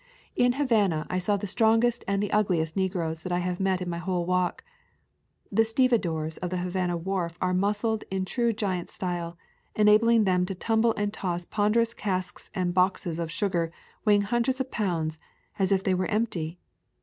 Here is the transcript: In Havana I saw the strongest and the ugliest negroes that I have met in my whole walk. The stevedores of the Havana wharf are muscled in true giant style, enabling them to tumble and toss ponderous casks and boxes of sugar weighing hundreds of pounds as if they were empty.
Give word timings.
In 0.35 0.53
Havana 0.53 1.05
I 1.11 1.19
saw 1.19 1.37
the 1.37 1.45
strongest 1.45 2.03
and 2.07 2.23
the 2.23 2.31
ugliest 2.31 2.75
negroes 2.75 3.21
that 3.21 3.31
I 3.31 3.37
have 3.37 3.59
met 3.59 3.83
in 3.83 3.89
my 3.91 3.99
whole 3.99 4.25
walk. 4.25 4.63
The 5.51 5.63
stevedores 5.63 6.37
of 6.37 6.49
the 6.49 6.57
Havana 6.57 6.97
wharf 6.97 7.37
are 7.39 7.53
muscled 7.53 8.03
in 8.09 8.25
true 8.25 8.51
giant 8.51 8.89
style, 8.89 9.37
enabling 9.75 10.23
them 10.23 10.43
to 10.47 10.55
tumble 10.55 10.95
and 10.97 11.13
toss 11.13 11.45
ponderous 11.45 11.93
casks 11.93 12.49
and 12.55 12.73
boxes 12.73 13.19
of 13.19 13.29
sugar 13.29 13.71
weighing 14.03 14.23
hundreds 14.23 14.59
of 14.59 14.71
pounds 14.71 15.19
as 15.59 15.71
if 15.71 15.83
they 15.83 15.93
were 15.93 16.07
empty. 16.07 16.57